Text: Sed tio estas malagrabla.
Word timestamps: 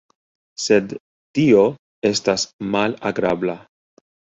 Sed 0.67 0.95
tio 1.39 1.67
estas 2.13 2.49
malagrabla. 2.77 3.61